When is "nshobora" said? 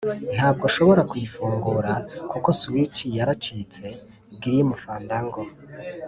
0.69-1.01